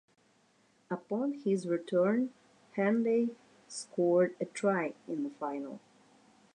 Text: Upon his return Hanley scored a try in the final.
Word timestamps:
Upon 0.89 1.33
his 1.33 1.67
return 1.67 2.33
Hanley 2.71 3.35
scored 3.67 4.33
a 4.39 4.45
try 4.45 4.95
in 5.07 5.21
the 5.23 5.29
final. 5.29 5.79